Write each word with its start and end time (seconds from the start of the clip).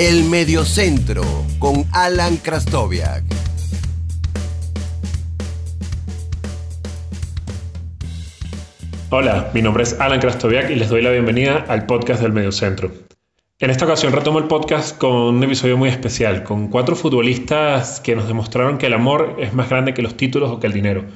El 0.00 0.22
Mediocentro 0.26 1.24
con 1.58 1.84
Alan 1.92 2.36
Krastoviak. 2.36 3.24
Hola, 9.10 9.50
mi 9.52 9.60
nombre 9.60 9.82
es 9.82 9.98
Alan 9.98 10.20
Krastoviak 10.20 10.70
y 10.70 10.76
les 10.76 10.88
doy 10.88 11.02
la 11.02 11.10
bienvenida 11.10 11.64
al 11.66 11.86
podcast 11.86 12.22
del 12.22 12.30
Mediocentro. 12.30 12.92
En 13.58 13.70
esta 13.70 13.86
ocasión 13.86 14.12
retomo 14.12 14.38
el 14.38 14.44
podcast 14.44 14.96
con 14.96 15.16
un 15.16 15.42
episodio 15.42 15.76
muy 15.76 15.88
especial, 15.88 16.44
con 16.44 16.68
cuatro 16.68 16.94
futbolistas 16.94 17.98
que 17.98 18.14
nos 18.14 18.28
demostraron 18.28 18.78
que 18.78 18.86
el 18.86 18.94
amor 18.94 19.34
es 19.40 19.52
más 19.52 19.68
grande 19.68 19.94
que 19.94 20.02
los 20.02 20.16
títulos 20.16 20.52
o 20.52 20.60
que 20.60 20.68
el 20.68 20.74
dinero 20.74 21.06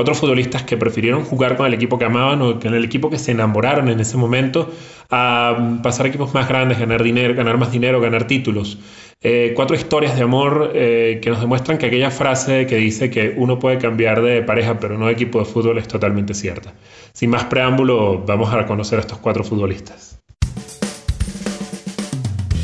cuatro 0.00 0.14
futbolistas 0.14 0.62
que 0.62 0.78
prefirieron 0.78 1.24
jugar 1.24 1.58
con 1.58 1.66
el 1.66 1.74
equipo 1.74 1.98
que 1.98 2.06
amaban 2.06 2.40
o 2.40 2.58
con 2.58 2.72
el 2.72 2.82
equipo 2.86 3.10
que 3.10 3.18
se 3.18 3.32
enamoraron 3.32 3.90
en 3.90 4.00
ese 4.00 4.16
momento 4.16 4.72
a 5.10 5.78
pasar 5.82 6.06
a 6.06 6.08
equipos 6.08 6.32
más 6.32 6.48
grandes, 6.48 6.78
ganar 6.78 7.02
dinero, 7.02 7.34
ganar 7.34 7.58
más 7.58 7.70
dinero, 7.70 8.00
ganar 8.00 8.26
títulos. 8.26 8.78
Eh, 9.20 9.52
cuatro 9.54 9.76
historias 9.76 10.16
de 10.16 10.22
amor 10.22 10.72
eh, 10.74 11.20
que 11.22 11.28
nos 11.28 11.38
demuestran 11.42 11.76
que 11.76 11.84
aquella 11.84 12.10
frase 12.10 12.64
que 12.64 12.76
dice 12.76 13.10
que 13.10 13.34
uno 13.36 13.58
puede 13.58 13.76
cambiar 13.76 14.22
de 14.22 14.40
pareja 14.40 14.80
pero 14.80 14.96
no 14.96 15.04
de 15.04 15.12
equipo 15.12 15.38
de 15.38 15.44
fútbol 15.44 15.76
es 15.76 15.86
totalmente 15.86 16.32
cierta. 16.32 16.72
Sin 17.12 17.28
más 17.28 17.44
preámbulo, 17.44 18.24
vamos 18.26 18.54
a 18.54 18.64
conocer 18.64 19.00
a 19.00 19.02
estos 19.02 19.18
cuatro 19.18 19.44
futbolistas. 19.44 20.18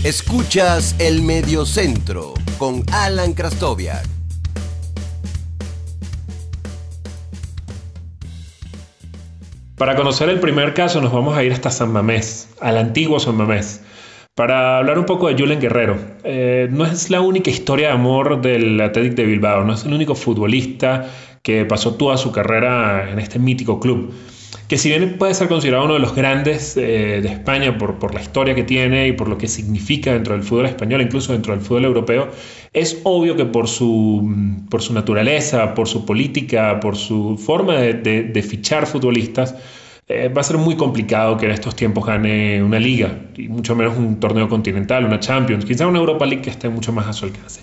Escuchas 0.04 0.96
el 0.98 1.20
Mediocentro 1.20 2.32
con 2.56 2.82
Alan 2.90 3.34
Krastoviak. 3.34 4.15
Para 9.76 9.94
conocer 9.94 10.30
el 10.30 10.40
primer 10.40 10.72
caso 10.72 11.02
nos 11.02 11.12
vamos 11.12 11.36
a 11.36 11.44
ir 11.44 11.52
hasta 11.52 11.70
San 11.70 11.92
Mamés, 11.92 12.48
al 12.60 12.78
antiguo 12.78 13.20
San 13.20 13.36
Mamés, 13.36 13.82
para 14.34 14.78
hablar 14.78 14.98
un 14.98 15.04
poco 15.04 15.28
de 15.28 15.34
Julen 15.34 15.60
Guerrero. 15.60 15.98
Eh, 16.24 16.68
no 16.70 16.86
es 16.86 17.10
la 17.10 17.20
única 17.20 17.50
historia 17.50 17.88
de 17.88 17.92
amor 17.92 18.40
del 18.40 18.80
Athletic 18.80 19.14
de 19.14 19.26
Bilbao, 19.26 19.64
no 19.64 19.74
es 19.74 19.84
el 19.84 19.92
único 19.92 20.14
futbolista 20.14 21.10
que 21.42 21.66
pasó 21.66 21.94
toda 21.94 22.16
su 22.16 22.32
carrera 22.32 23.10
en 23.10 23.18
este 23.18 23.38
mítico 23.38 23.78
club 23.78 24.14
que 24.68 24.78
si 24.78 24.88
bien 24.88 25.16
puede 25.18 25.34
ser 25.34 25.48
considerado 25.48 25.84
uno 25.84 25.94
de 25.94 26.00
los 26.00 26.14
grandes 26.14 26.76
eh, 26.76 27.20
de 27.22 27.28
España 27.28 27.78
por, 27.78 28.12
la 28.14 28.20
historia 28.20 28.54
que 28.54 28.64
tiene 28.64 29.08
y 29.08 29.12
por 29.12 29.28
lo 29.28 29.38
que 29.38 29.46
significa 29.46 30.12
dentro 30.12 30.34
del 30.34 30.42
fútbol 30.42 30.66
español, 30.66 31.02
incluso 31.02 31.32
dentro 31.32 31.54
del 31.54 31.62
fútbol 31.62 31.84
europeo, 31.84 32.30
es 32.72 33.00
obvio 33.04 33.36
que 33.36 33.44
por 33.44 33.68
su, 33.68 34.28
por 34.68 34.82
su 34.82 34.92
naturaleza, 34.92 35.74
por 35.74 35.86
su 35.86 36.04
política, 36.04 36.80
por 36.80 36.96
su 36.96 37.38
forma 37.38 37.74
de, 37.74 37.94
de, 38.24 38.42
fichar 38.42 38.86
futbolistas, 38.86 39.54
eh, 40.08 40.28
va 40.28 40.40
a 40.40 40.44
ser 40.44 40.58
muy 40.58 40.76
complicado 40.76 41.36
que 41.36 41.46
en 41.46 41.52
estos 41.52 41.76
tiempos 41.76 42.04
gane 42.04 42.62
una 42.62 42.80
liga, 42.80 43.16
y 43.36 43.48
mucho 43.48 43.76
menos 43.76 43.96
un 43.96 44.18
torneo 44.18 44.48
continental, 44.48 45.04
una 45.04 45.20
Champions, 45.20 45.64
quizá 45.64 45.86
una 45.86 45.98
Europa 45.98 46.26
League 46.26 46.42
que 46.42 46.50
esté 46.50 46.68
mucho 46.68 46.92
más 46.92 47.06
a 47.06 47.12
su 47.12 47.24
alcance. 47.24 47.62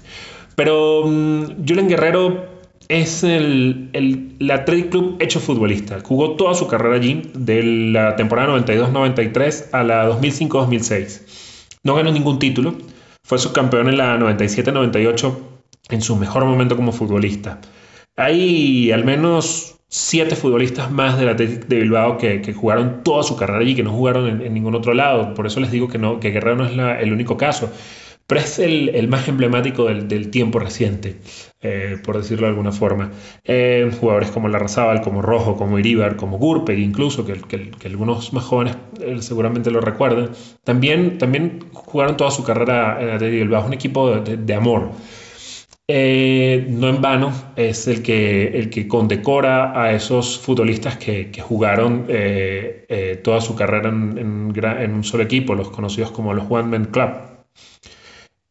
Pero 0.55 1.01
um, 1.01 1.65
Julen 1.67 1.87
Guerrero 1.87 2.52
es 2.89 3.23
el, 3.23 3.89
el, 3.93 4.51
Athletic 4.51 4.89
Club 4.89 5.17
hecho 5.19 5.39
futbolista. 5.39 5.99
Jugó 6.03 6.35
toda 6.35 6.53
su 6.53 6.67
carrera 6.67 6.95
allí, 6.95 7.31
de 7.33 7.63
la 7.63 8.15
temporada 8.15 8.57
92-93 8.57 9.69
a 9.71 9.83
la 9.83 10.09
2005-2006. 10.09 11.21
No 11.83 11.95
ganó 11.95 12.11
ningún 12.11 12.39
título, 12.39 12.75
fue 13.23 13.39
subcampeón 13.39 13.89
en 13.89 13.97
la 13.97 14.17
97-98 14.17 15.35
en 15.89 16.01
su 16.01 16.15
mejor 16.15 16.45
momento 16.45 16.75
como 16.75 16.91
futbolista. 16.91 17.59
Hay 18.15 18.91
al 18.91 19.03
menos 19.03 19.75
siete 19.89 20.35
futbolistas 20.35 20.91
más 20.91 21.19
del 21.19 21.29
Athletic 21.29 21.67
de 21.67 21.79
Bilbao 21.79 22.17
que, 22.17 22.53
jugaron 22.53 23.03
toda 23.03 23.23
su 23.23 23.35
carrera 23.35 23.59
allí, 23.59 23.75
que 23.75 23.83
no 23.83 23.91
jugaron 23.91 24.41
en, 24.41 24.53
ningún 24.53 24.75
otro 24.75 24.93
lado. 24.93 25.33
Por 25.33 25.45
eso 25.45 25.59
les 25.59 25.71
digo 25.71 25.87
que, 25.87 25.97
no, 25.97 26.19
que 26.19 26.31
Guerrero 26.31 26.55
no 26.55 26.65
es 26.65 27.01
el 27.01 27.13
único 27.13 27.37
caso 27.37 27.71
es 28.37 28.59
el, 28.59 29.07
más 29.07 29.27
emblemático 29.27 29.85
del, 29.85 30.29
tiempo 30.29 30.59
reciente, 30.59 31.17
eh, 31.61 31.97
por 32.03 32.17
decirlo 32.17 32.47
de 32.47 32.51
alguna 32.51 32.71
forma. 32.71 33.11
Eh, 33.43 33.91
jugadores 33.99 34.31
como 34.31 34.47
Larrazábal, 34.47 35.01
como 35.01 35.21
Rojo, 35.21 35.57
como 35.57 35.79
Iribar, 35.79 36.15
como 36.15 36.37
Gurpeg, 36.37 36.79
incluso, 36.79 37.25
que, 37.25 37.71
algunos 37.85 38.33
más 38.33 38.43
jóvenes 38.43 38.77
eh, 39.01 39.17
seguramente 39.21 39.71
lo 39.71 39.81
recuerden, 39.81 40.29
también, 40.63 41.17
también 41.17 41.65
jugaron 41.73 42.17
toda 42.17 42.31
su 42.31 42.43
carrera 42.43 43.01
en 43.01 43.09
Atlético 43.09 43.43
Bilbao, 43.43 43.65
un 43.65 43.73
equipo 43.73 44.19
de, 44.19 44.53
amor. 44.53 44.91
no 45.89 46.89
en 46.89 47.01
vano 47.01 47.33
es 47.55 47.87
el 47.87 48.01
que, 48.03 48.57
el 48.57 48.69
que 48.69 48.87
condecora 48.87 49.81
a 49.81 49.91
esos 49.93 50.39
futbolistas 50.39 50.97
que, 50.97 51.31
jugaron 51.41 52.07
toda 53.23 53.41
su 53.41 53.55
carrera 53.55 53.89
en, 53.89 54.53
en, 54.55 54.93
un 54.93 55.03
solo 55.03 55.23
equipo, 55.23 55.55
los 55.55 55.69
conocidos 55.69 56.11
como 56.11 56.33
los 56.33 56.45
One 56.49 56.69
Man 56.69 56.85
Club. 56.85 57.32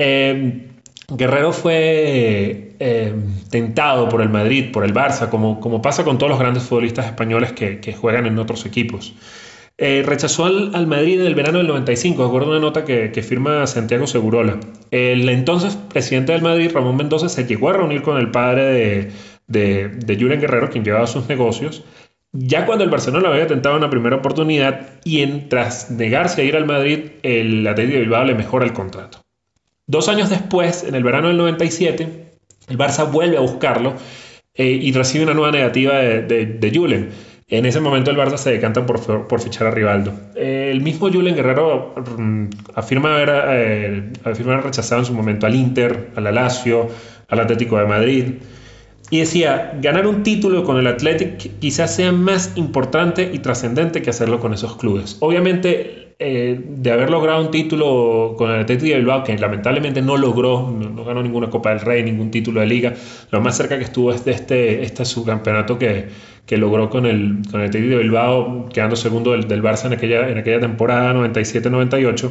Em, 0.05 0.63
Guerrero 1.09 1.53
fue 1.53 2.75
em, 2.81 3.35
tentado 3.51 4.09
por 4.09 4.21
el 4.21 4.31
Madrid, 4.31 4.73
por 4.73 4.85
el 4.85 4.93
Barça, 4.93 5.29
como, 5.29 5.81
pasa 5.81 6.03
con 6.03 6.19
todos 6.19 6.31
los 6.31 6.41
grandes 6.41 6.65
futbolistas 6.65 7.07
españoles 7.07 7.53
que, 7.53 7.93
juegan 7.93 8.27
en 8.27 8.37
otros 8.41 8.67
equipos. 8.67 9.15
Eh, 9.79 10.03
rechazó 10.05 10.47
al, 10.47 10.87
Madrid 10.89 11.21
en 11.21 11.27
el 11.27 11.37
verano 11.37 11.59
del 11.59 11.69
95, 11.69 12.25
acuerdo 12.25 12.51
una 12.51 12.59
nota 12.59 12.85
que, 12.85 13.23
firma 13.23 13.65
Santiago 13.69 14.09
Segurola. 14.09 14.59
El 14.91 15.29
entonces 15.29 15.77
presidente 15.77 16.33
del 16.33 16.43
Madrid, 16.43 16.73
Ramón 16.75 16.97
Mendoza, 16.97 17.29
se 17.29 17.45
llegó 17.45 17.69
a 17.69 17.75
reunir 17.75 18.03
con 18.03 18.19
el 18.19 18.33
padre 18.33 18.65
de, 19.47 19.89
de, 19.89 20.17
Guerrero, 20.17 20.69
quien 20.71 20.85
llevaba 20.85 21.07
sus 21.07 21.29
negocios, 21.29 21.85
ya 22.33 22.67
cuando 22.67 22.83
el 22.83 22.91
Barcelona 22.91 23.29
había 23.29 23.47
tentado 23.47 23.77
una 23.77 23.91
primera 23.91 24.17
oportunidad 24.17 25.01
y 25.05 25.21
en, 25.21 25.49
tras 25.49 25.93
negarse 25.93 26.43
a 26.43 26.45
ir 26.45 26.57
al 26.57 26.67
Madrid, 26.67 27.13
el 27.23 27.65
Atlético 27.69 27.99
de 27.99 28.01
Bilbao 28.01 28.25
le 28.25 28.35
mejora 28.35 28.65
el 28.65 28.73
contrato. 28.73 29.22
Dos 29.87 30.09
años 30.09 30.31
después, 30.31 30.85
en 30.85 30.95
el 30.95 31.03
verano 31.03 31.29
del 31.29 31.37
97, 31.37 32.09
el 32.69 32.79
Barça 32.79 33.11
vuelve 33.11 33.37
a 33.37 33.41
buscarlo 33.41 33.95
eh, 34.55 34.67
y 34.67 34.93
recibe 34.93 35.25
una 35.25 35.35
nueva 35.35 35.51
negativa 35.51 35.95
de, 35.97 36.73
Julen. 36.75 37.11
En 37.49 37.67
ese 37.67 37.81
momento 37.81 38.11
el 38.11 38.17
Barça 38.17 38.37
se 38.37 38.51
decanta 38.51 38.87
por, 38.87 39.27
por 39.27 39.41
fichar 39.41 39.67
a 39.67 39.71
Rivaldo. 39.71 40.13
el 40.37 40.81
mismo 40.81 41.11
Julen 41.11 41.35
Guerrero 41.35 41.95
mm, 42.17 42.47
afirma 42.75 43.15
haber, 43.15 43.31
eh, 43.51 44.13
afirma 44.25 44.55
haber 44.55 44.67
rechazado 44.67 45.01
en 45.01 45.07
su 45.07 45.13
momento 45.13 45.47
al 45.47 45.55
Inter, 45.55 46.11
al 46.15 46.33
Lazio, 46.35 46.89
al 47.29 47.41
Atlético 47.41 47.77
de 47.79 47.87
Madrid. 47.87 48.25
Y 49.11 49.19
decía, 49.19 49.79
ganar 49.83 50.07
un 50.07 50.23
título 50.23 50.65
con 50.65 50.79
el 50.79 50.87
Athletic 50.87 51.59
quizás 51.59 51.95
sea 51.95 52.13
más 52.13 52.53
importante 52.57 53.31
y 53.31 53.41
trascendente 53.41 54.01
que 54.01 54.09
hacerlo 54.09 54.41
con 54.41 54.55
esos 54.55 54.77
clubes. 54.77 55.19
Obviamente 55.21 56.12
eh, 56.23 56.61
de 56.65 56.91
haber 56.91 57.11
logrado 57.11 57.43
un 57.43 57.51
título 57.51 58.35
con 58.39 58.51
el 58.51 58.61
Atlético 58.61 58.91
de 58.91 58.99
Bilbao, 58.99 59.25
que 59.25 59.37
lamentablemente 59.37 60.03
no 60.03 60.17
logró, 60.17 60.71
no, 60.71 61.05
ganó 61.05 61.23
ninguna 61.23 61.51
Copa 61.51 61.71
del 61.71 61.81
Rey, 61.81 62.03
ningún 62.03 62.31
título 62.31 62.61
de 62.61 62.67
liga, 62.67 62.95
lo 63.31 63.41
más 63.41 63.57
cerca 63.57 63.79
que 63.79 63.85
estuvo 63.85 64.13
es 64.13 64.25
de 64.25 64.33
este, 64.33 64.83
este 64.83 65.05
subcampeonato 65.05 65.79
que, 65.79 66.09
que 66.47 66.57
logró 66.57 66.89
con 66.89 67.07
el, 67.07 67.43
con 67.51 67.61
el 67.61 67.69
Atlético 67.69 67.97
de 67.97 68.03
Bilbao, 68.03 68.69
quedando 68.73 68.97
segundo 68.97 69.33
del, 69.33 69.49
del 69.49 69.63
Barça 69.63 69.87
en 69.87 69.95
aquella, 69.95 70.29
en 70.29 70.39
aquella 70.39 70.61
temporada 70.61 71.13
97-98, 71.15 72.31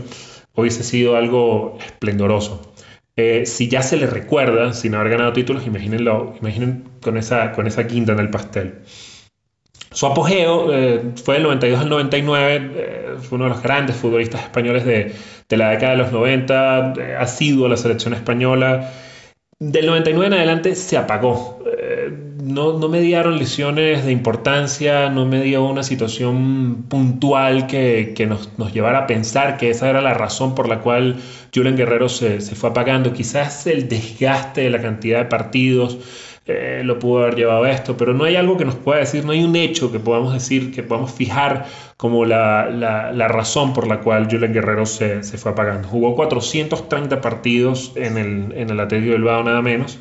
hubiese 0.56 0.84
sido 0.84 1.16
algo 1.16 1.78
esplendoroso. 1.86 2.74
Eh, 3.18 3.46
si 3.46 3.68
ya 3.68 3.84
se 3.84 3.98
le 3.98 4.08
recuerda 4.08 4.74
sin 4.74 4.96
haber 4.96 5.12
ganado 5.12 5.34
títulos, 5.34 5.68
imagínenlo, 5.68 6.34
imaginen 6.42 6.86
con 7.02 7.18
esa, 7.18 7.52
con 7.52 7.68
esa 7.68 7.86
quinta 7.86 8.14
en 8.14 8.20
el 8.20 8.30
pastel. 8.30 8.80
Su 9.94 10.06
apogeo 10.06 10.74
eh, 10.74 11.02
fue 11.22 11.36
del 11.36 11.44
92 11.44 11.82
al 11.82 11.90
99, 11.90 12.72
eh, 12.76 13.06
fue 13.20 13.36
uno 13.36 13.46
de 13.46 13.50
los 13.50 13.62
grandes 13.62 13.98
futbolistas 13.98 14.42
españoles 14.42 14.86
de, 14.86 15.14
la 15.58 15.72
década 15.72 15.92
de 15.92 15.98
los 15.98 16.14
90, 16.14 16.94
eh, 16.98 17.16
ha 17.20 17.28
sido 17.28 17.68
la 17.68 17.76
selección 17.76 18.14
española. 18.14 18.90
Del 19.60 19.86
99 19.86 20.28
en 20.28 20.34
adelante 20.34 20.76
se 20.76 20.98
apagó. 20.98 21.60
No, 22.42 22.80
no, 22.80 22.90
me 22.90 23.00
dieron 23.02 23.38
lesiones 23.38 24.04
de 24.04 24.12
importancia, 24.12 25.10
no 25.10 25.26
me 25.26 25.42
dio 25.42 25.64
una 25.64 25.84
situación 25.84 26.86
puntual 26.90 27.68
que, 27.68 28.26
nos, 28.28 28.58
nos, 28.58 28.74
llevara 28.74 29.00
a 29.00 29.08
pensar 29.08 29.58
que 29.58 29.70
esa 29.70 29.90
era 29.90 30.02
la 30.02 30.16
razón 30.16 30.56
por 30.56 30.68
la 30.68 30.80
cual 30.80 31.18
Julen 31.54 31.78
Guerrero 31.78 32.10
se, 32.10 32.42
se 32.42 32.56
fue 32.56 32.72
apagando. 32.72 33.14
Quizás 33.14 33.68
el 33.68 33.88
desgaste 33.88 34.62
de 34.62 34.70
la 34.72 34.82
cantidad 34.82 35.20
de 35.20 35.26
partidos, 35.26 36.00
eh, 36.48 36.82
lo 36.84 36.98
pudo 36.98 37.22
haber 37.24 37.36
llevado 37.36 37.64
a 37.64 37.72
esto, 37.72 37.96
pero 37.98 38.14
no 38.14 38.24
hay 38.24 38.36
algo 38.36 38.58
que 38.58 38.66
nos 38.66 38.76
pueda 38.76 39.00
decir, 39.00 39.24
no 39.24 39.32
hay 39.32 39.44
un 39.44 39.56
hecho 39.56 39.92
que 39.92 40.00
podamos 40.00 40.34
decir, 40.34 40.74
que 40.74 40.82
podamos 40.82 41.12
fijar 41.12 41.68
como 41.98 42.26
la, 42.26 42.70
la, 42.70 43.28
razón 43.28 43.74
por 43.74 43.88
la 43.88 44.00
cual 44.00 44.28
Julen 44.30 44.52
Guerrero 44.52 44.88
se, 44.88 45.22
se, 45.24 45.38
fue 45.38 45.52
apagando. 45.52 45.88
Jugó 45.88 46.16
430 46.16 47.22
partidos 47.22 47.94
en 47.96 48.18
el, 48.18 48.54
en 48.58 48.72
el 48.72 48.80
Atlético 48.80 49.20
nada 49.20 49.62
menos. 49.62 50.00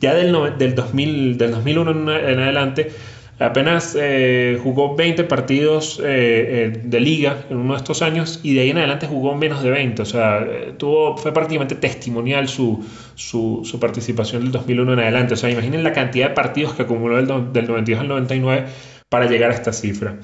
Ya 0.00 0.14
del, 0.14 0.34
del, 0.58 0.74
2000, 0.74 1.36
del 1.36 1.50
2001 1.50 2.16
en 2.16 2.38
adelante 2.40 2.90
Apenas 3.42 3.96
eh, 3.98 4.58
jugó 4.62 4.94
20 4.94 5.24
partidos 5.24 5.98
eh, 5.98 6.04
eh, 6.04 6.80
de 6.84 7.00
liga 7.00 7.44
en 7.50 7.56
uno 7.56 7.74
de 7.74 7.78
estos 7.78 8.00
años 8.00 8.40
y 8.42 8.54
de 8.54 8.60
ahí 8.60 8.70
en 8.70 8.78
adelante 8.78 9.06
jugó 9.06 9.34
menos 9.34 9.62
de 9.62 9.70
20. 9.70 10.02
O 10.02 10.04
sea, 10.04 10.46
tuvo, 10.78 11.16
fue 11.16 11.32
prácticamente 11.32 11.74
testimonial 11.74 12.48
su, 12.48 12.84
su, 13.14 13.78
participación 13.80 14.42
del 14.42 14.52
2001 14.52 14.92
en 14.92 14.98
adelante. 15.00 15.34
O 15.34 15.36
sea, 15.36 15.50
imaginen 15.50 15.82
la 15.82 15.92
cantidad 15.92 16.28
de 16.28 16.34
partidos 16.34 16.74
que 16.74 16.82
acumuló 16.82 17.16
del, 17.16 17.52
del 17.52 17.66
92 17.66 18.00
al 18.00 18.08
99 18.08 18.66
para 19.08 19.26
llegar 19.26 19.50
a 19.50 19.54
esta 19.54 19.72
cifra. 19.72 20.18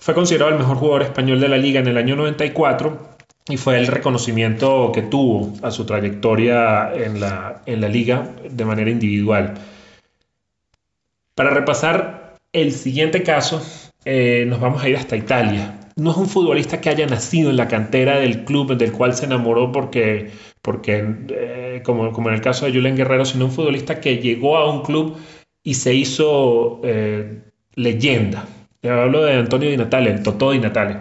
Fue 0.00 0.14
considerado 0.14 0.50
el 0.50 0.58
mejor 0.58 0.78
jugador 0.78 1.02
español 1.02 1.40
de 1.40 1.48
la 1.48 1.58
liga 1.58 1.80
en 1.80 1.88
el 1.88 1.96
año 1.98 2.16
94 2.16 3.12
y 3.48 3.56
fue 3.56 3.78
el 3.78 3.86
reconocimiento 3.86 4.92
que 4.94 5.02
tuvo 5.02 5.52
a 5.62 5.70
su 5.70 5.84
trayectoria 5.84 6.92
en 6.94 7.20
la, 7.20 7.62
en 7.66 7.80
la 7.80 7.88
liga 7.88 8.30
de 8.48 8.64
manera 8.64 8.90
individual. 8.90 9.54
Para 11.34 11.50
repasar 11.50 12.21
el 12.52 12.72
siguiente 12.72 13.22
caso, 13.22 13.62
eh, 14.04 14.44
nos 14.46 14.60
vamos 14.60 14.82
a 14.82 14.88
ir 14.88 14.96
hasta 14.96 15.16
Italia. 15.16 15.78
No 15.96 16.10
es 16.10 16.16
un 16.16 16.28
futbolista 16.28 16.80
que 16.80 16.88
haya 16.88 17.06
nacido 17.06 17.50
en 17.50 17.56
la 17.56 17.68
cantera 17.68 18.18
del 18.18 18.44
club 18.44 18.76
del 18.76 18.92
cual 18.92 19.14
se 19.14 19.26
enamoró 19.26 19.72
porque, 19.72 20.30
porque 20.62 21.04
eh, 21.28 21.82
como, 21.84 22.08
en 22.08 22.34
el 22.34 22.40
caso 22.40 22.66
de 22.66 22.72
Julen 22.72 22.96
Guerrero, 22.96 23.24
sino 23.24 23.46
un 23.46 23.52
futbolista 23.52 24.00
que 24.00 24.18
llegó 24.18 24.56
a 24.56 24.70
un 24.70 24.82
club 24.82 25.16
y 25.62 25.74
se 25.74 25.94
hizo 25.94 26.80
eh, 26.84 27.42
leyenda. 27.74 28.46
hablo 28.84 29.24
de 29.24 29.34
Antonio 29.34 29.70
Di 29.70 29.76
Natale, 29.76 30.10
el 30.10 30.22
Totó 30.22 30.52
Di 30.52 30.58
Natale. 30.58 31.00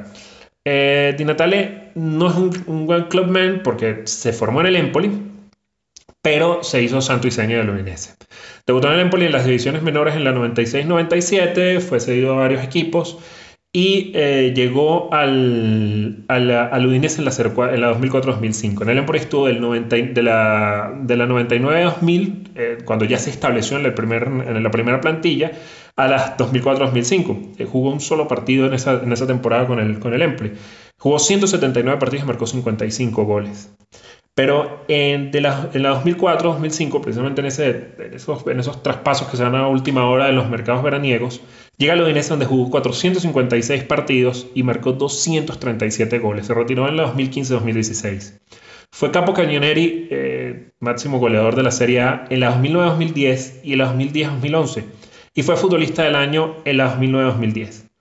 Di 0.63 1.25
Natale 1.25 1.91
no 1.95 2.29
es 2.29 2.35
un, 2.35 2.63
un 2.67 2.85
buen 2.85 3.05
clubman 3.05 3.61
porque 3.63 4.01
se 4.05 4.33
formó 4.33 4.61
en 4.61 4.67
el 4.67 4.75
Empoli, 4.75 5.11
pero 6.21 6.63
se 6.63 6.83
hizo 6.83 7.01
santo 7.01 7.27
y 7.27 7.31
seña 7.31 7.57
del 7.57 7.69
Udinese. 7.71 8.20
Debutó 8.65 8.87
en 8.87 8.95
el 8.95 8.99
Empoli 9.01 9.25
en 9.25 9.31
las 9.31 9.45
divisiones 9.45 9.81
menores 9.81 10.15
en 10.15 10.23
la 10.23 10.33
96-97, 10.33 11.79
fue 11.79 11.99
cedido 11.99 12.33
a 12.33 12.37
varios 12.37 12.63
equipos 12.63 13.17
y 13.73 14.11
eh, 14.15 14.51
llegó 14.53 15.13
al, 15.13 16.25
al, 16.27 16.85
Udinese 16.85 17.19
en 17.21 17.25
la, 17.25 17.31
la 17.31 17.97
2004-2005. 17.97 18.81
En 18.81 18.89
el 18.89 18.97
Empoli 18.97 19.19
estuvo 19.19 19.47
del 19.47 19.61
90, 19.61 19.95
de, 19.95 20.23
la, 20.23 20.93
de 21.01 21.15
la 21.15 21.25
99-2000, 21.25 22.49
eh, 22.55 22.77
cuando 22.83 23.05
ya 23.05 23.17
se 23.17 23.29
estableció 23.29 23.77
en, 23.77 23.85
el 23.85 23.93
primer, 23.93 24.23
en 24.23 24.61
la 24.61 24.71
primera 24.71 24.99
plantilla, 24.99 25.53
a 25.95 26.07
las 26.09 26.37
2004-2005. 26.37 27.59
Eh, 27.59 27.65
jugó 27.65 27.91
un 27.91 28.01
solo 28.01 28.27
partido 28.27 28.65
en 28.65 28.73
esa, 28.73 29.01
en 29.03 29.13
esa 29.13 29.25
temporada 29.25 29.65
con 29.67 29.79
el, 29.79 29.99
con 29.99 30.13
el 30.13 30.21
Empoli. 30.21 30.51
Jugó 30.97 31.17
179 31.17 31.97
partidos 31.97 32.25
y 32.25 32.27
marcó 32.27 32.45
55 32.45 33.23
goles. 33.23 33.73
Pero 34.41 34.83
en, 34.87 35.29
de 35.29 35.39
la, 35.39 35.69
en 35.71 35.83
la 35.83 36.03
2004-2005, 36.03 36.99
precisamente 36.99 37.41
en, 37.41 37.45
ese, 37.45 37.93
en, 37.99 38.15
esos, 38.15 38.47
en 38.47 38.59
esos 38.59 38.81
traspasos 38.81 39.27
que 39.27 39.37
se 39.37 39.43
dan 39.43 39.53
a 39.53 39.67
última 39.67 40.09
hora 40.09 40.29
en 40.29 40.35
los 40.35 40.49
mercados 40.49 40.81
veraniegos, 40.81 41.41
llega 41.77 41.93
Udinese 41.93 42.31
donde 42.31 42.47
jugó 42.47 42.71
456 42.71 43.83
partidos 43.83 44.47
y 44.55 44.63
marcó 44.63 44.93
237 44.93 46.17
goles. 46.17 46.47
Se 46.47 46.55
retiró 46.55 46.89
en 46.89 46.97
la 46.97 47.13
2015-2016. 47.13 48.39
Fue 48.89 49.11
capo 49.11 49.35
cañoneri, 49.35 50.07
eh, 50.09 50.71
máximo 50.79 51.19
goleador 51.19 51.55
de 51.55 51.61
la 51.61 51.69
Serie 51.69 52.01
A 52.01 52.25
en 52.31 52.39
la 52.39 52.59
2009-2010 52.59 53.59
y 53.63 53.73
en 53.73 53.77
la 53.77 53.93
2010-2011. 53.93 54.85
Y 55.35 55.43
fue 55.43 55.55
futbolista 55.55 56.01
del 56.01 56.15
año 56.15 56.55
en 56.65 56.77
la 56.77 56.99
2009-2010. 56.99 57.91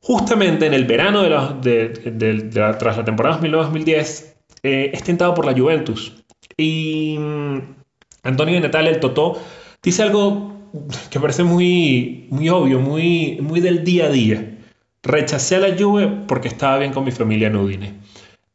Justamente 0.00 0.64
en 0.64 0.72
el 0.72 0.86
verano 0.86 1.22
de 1.22 1.28
la, 1.28 1.52
de, 1.52 1.90
de, 1.90 2.50
tras 2.78 2.96
la 2.96 3.04
temporada 3.04 3.38
2009-2010, 3.42 4.31
eh, 4.62 4.90
es 4.92 5.02
tentado 5.02 5.34
por 5.34 5.44
la 5.44 5.52
Juventus. 5.52 6.12
Y 6.56 7.16
mm, 7.18 7.58
Antonio 8.22 8.54
de 8.54 8.60
Natal, 8.60 8.86
el 8.86 9.00
Totó, 9.00 9.40
dice 9.82 10.02
algo 10.02 10.52
que 11.10 11.20
parece 11.20 11.42
muy, 11.42 12.26
muy 12.30 12.48
obvio, 12.48 12.80
muy, 12.80 13.38
muy 13.40 13.60
del 13.60 13.84
día 13.84 14.06
a 14.06 14.10
día. 14.10 14.58
Rechacé 15.02 15.56
a 15.56 15.60
la 15.60 15.76
Juve 15.76 16.08
porque 16.28 16.48
estaba 16.48 16.78
bien 16.78 16.92
con 16.92 17.04
mi 17.04 17.10
familia 17.10 17.48
en 17.48 17.56
Udine. 17.56 17.94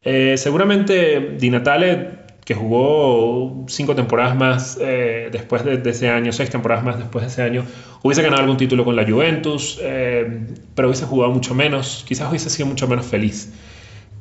Eh, 0.02 0.36
seguramente 0.38 1.36
Di 1.38 1.50
Natale, 1.50 2.20
que 2.46 2.56
jugó 2.56 3.66
cinco 3.68 3.94
temporadas 3.94 4.38
más 4.38 4.78
eh, 4.80 5.28
después 5.30 5.66
de, 5.66 5.82
ese 5.90 6.10
año, 6.10 6.32
seis 6.32 6.50
temporadas 6.50 6.86
más 6.86 6.98
después 6.98 7.26
de 7.26 7.32
ese 7.32 7.42
año, 7.42 7.66
hubiese 8.02 8.22
ganado 8.22 8.42
algún 8.42 8.56
título 8.56 8.86
con 8.86 8.96
la 8.96 9.06
Juventus, 9.06 9.78
pero 9.82 10.88
hubiese 10.88 11.06
jugado 11.06 11.34
mucho 11.34 11.54
menos, 11.54 12.06
quizás 12.08 12.30
hubiese 12.30 12.50
sido 12.50 12.68
mucho 12.68 12.88
menos 12.88 13.06
feliz. 13.06 13.52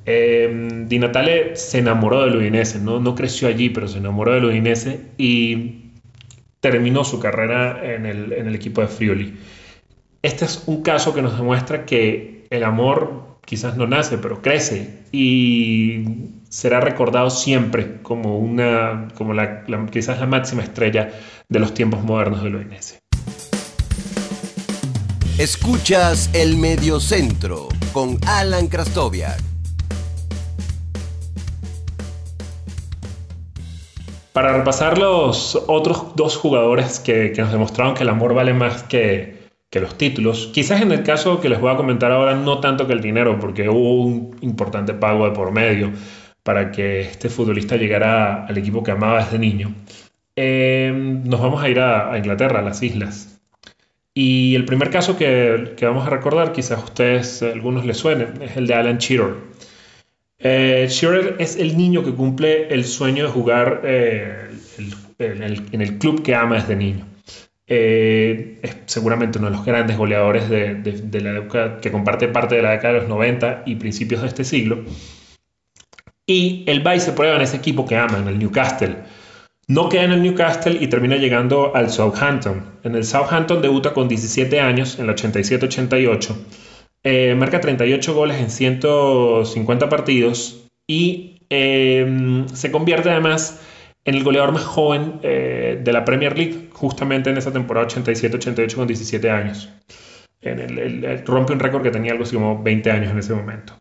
Eh, 0.07 0.85
Di 0.87 0.99
Natale 1.01 1.57
se 1.57 1.79
enamoró 1.79 2.25
del 2.25 2.37
Udinese, 2.37 2.79
¿no? 2.79 3.01
no 3.01 3.17
creció 3.17 3.49
allí, 3.49 3.71
pero 3.71 3.89
se 3.89 3.99
enamoró 3.99 4.33
del 4.35 4.45
Udinese 4.45 5.01
y 5.19 5.87
terminó 6.61 7.05
su 7.05 7.19
carrera 7.19 7.81
en 7.95 8.07
el, 8.07 8.55
equipo 8.55 8.81
de 8.81 8.87
Friuli. 8.87 9.37
Este 10.23 10.45
es 10.45 10.63
un 10.67 10.83
caso 10.83 11.13
que 11.13 11.23
nos 11.23 11.37
demuestra 11.37 11.85
que 11.85 12.47
el 12.51 12.65
amor 12.65 13.39
quizás 13.45 13.77
no 13.77 13.87
nace, 13.87 14.19
pero 14.19 14.43
crece 14.43 15.03
y 15.13 16.05
será 16.49 16.81
recordado 16.81 17.31
siempre 17.31 18.01
como 18.03 18.39
una, 18.39 19.09
la, 19.35 19.87
quizás 19.91 20.21
la 20.21 20.27
máxima 20.27 20.63
estrella 20.63 21.11
de 21.49 21.59
los 21.59 21.75
tiempos 21.75 22.03
modernos 22.03 22.43
del 22.43 22.57
Udinese. 22.57 22.99
Escuchas 25.39 26.31
el 26.33 26.57
Mediocentro 26.57 27.69
con 27.93 28.19
Alan 28.27 28.69
Krastoviak. 28.69 29.56
Para 34.37 34.53
repasar 34.53 34.99
los 34.99 35.57
otros 35.67 36.15
dos 36.15 36.37
jugadores 36.37 37.01
que, 37.01 37.33
nos 37.39 37.51
demostraron 37.51 37.95
que 37.95 38.03
el 38.03 38.11
amor 38.11 38.35
vale 38.35 38.53
más 38.53 38.83
que, 38.83 39.47
los 39.73 39.97
títulos, 39.97 40.51
quizás 40.53 40.83
en 40.83 40.93
el 40.93 41.03
caso 41.05 41.41
que 41.41 41.49
les 41.49 41.59
voy 41.59 41.73
a 41.73 41.77
comentar 41.77 42.13
ahora 42.13 42.35
no 42.35 42.61
tanto 42.61 42.87
que 42.87 42.93
el 42.93 43.01
dinero, 43.01 43.39
porque 43.41 43.71
hubo 43.71 44.05
un 44.05 44.37
importante 44.43 44.93
pago 44.93 45.25
de 45.25 45.31
por 45.35 45.53
medio 45.53 45.91
para 46.43 46.71
que 46.71 47.01
este 47.01 47.31
futbolista 47.31 47.77
llegara 47.77 48.45
al 48.45 48.59
equipo 48.59 48.83
que 48.83 48.91
amaba 48.91 49.25
desde 49.25 49.39
niño. 49.39 49.75
Eh, 50.37 50.93
nos 50.95 51.41
vamos 51.41 51.63
a 51.63 51.71
ir 51.71 51.81
a, 51.81 52.19
Inglaterra, 52.19 52.59
a 52.59 52.63
las 52.63 52.83
islas. 52.83 53.41
Y 54.13 54.55
el 54.55 54.67
primer 54.67 54.91
caso 54.91 55.17
que, 55.17 55.73
que, 55.79 55.87
vamos 55.87 56.07
a 56.07 56.11
recordar, 56.11 56.53
quizás 56.53 56.79
a 56.79 56.85
ustedes, 56.85 57.43
algunos 57.43 57.87
les 57.87 57.97
suenen, 57.97 58.43
es 58.43 58.55
el 58.59 58.67
de 58.67 58.75
Alan 58.75 58.99
Shearer. 58.99 59.56
Eh, 60.39 60.87
Shearer 60.91 61.37
es 61.39 61.57
el 61.57 61.77
niño 61.77 62.05
que 62.05 62.13
cumple 62.13 62.69
el 62.69 62.85
sueño 62.85 63.25
de 63.25 63.31
jugar 63.31 63.81
eh, 63.85 64.51
en, 65.19 65.43
el, 65.83 65.99
club 65.99 66.23
que 66.23 66.35
ama 66.35 66.57
desde 66.57 66.77
niño. 66.77 67.07
Eh, 67.67 68.61
es 68.63 68.77
seguramente 68.87 69.39
uno 69.39 69.49
de 69.51 69.57
los 69.57 69.65
grandes 69.65 69.97
goleadores 69.97 70.49
de, 70.49 71.21
la 71.21 71.39
época 71.39 71.81
que 71.81 71.91
comparte 71.91 72.29
parte 72.29 72.57
de 72.57 72.63
la 72.63 72.73
década 72.73 72.95
de 72.95 73.01
los 73.01 73.09
90 73.09 73.63
y 73.67 73.77
principios 73.77 74.23
de 74.23 74.29
este 74.29 74.45
siglo. 74.45 74.85
Y 76.27 76.65
él 76.67 76.87
va 76.87 76.99
se 76.99 77.13
prueba 77.13 77.37
en 77.37 77.43
ese 77.43 77.57
equipo 77.57 77.87
que 77.87 77.97
ama, 77.97 78.19
en 78.19 78.29
el 78.29 78.39
Newcastle. 78.39 78.97
No 79.69 79.89
queda 79.89 80.05
en 80.05 80.13
el 80.13 80.23
Newcastle 80.23 80.77
y 80.81 80.87
termina 80.89 81.17
llegando 81.17 81.75
al 81.75 81.91
Southampton. 81.91 82.63
En 82.85 82.95
el 82.95 83.05
Southampton 83.05 83.63
debuta 83.63 83.93
con 83.93 84.07
17 84.07 84.61
años, 84.61 84.99
en 84.99 85.09
el 85.09 85.17
87-88 85.17 86.37
eh, 87.09 87.37
marca 87.37 87.61
38 87.61 88.15
goles 88.15 88.41
en 88.41 88.51
150 88.51 89.89
partidos 89.89 90.67
y 90.89 91.41
em, 91.51 92.49
se 92.49 92.73
convierte 92.73 93.09
además 93.11 93.61
en 94.05 94.17
el 94.17 94.25
goleador 94.25 94.51
más 94.51 94.65
joven 94.65 95.21
eh, 95.23 95.81
de 95.85 95.93
la 95.93 96.05
Premier 96.05 96.37
League, 96.37 96.69
justamente 96.73 97.31
en 97.31 97.37
esa 97.37 97.53
temporada 97.53 97.87
87-88 97.87 98.75
con 98.75 98.89
17 98.89 99.31
años. 99.31 99.69
En 100.41 100.59
el, 100.59 101.25
rompe 101.25 101.53
un 101.53 101.61
récord 101.61 101.85
que 101.85 101.93
tenía 101.93 102.11
algo 102.11 102.25
así 102.25 102.35
como 102.35 102.61
20 102.61 102.91
años 102.91 103.13
en 103.13 103.19
ese 103.21 103.35
momento. 103.35 103.75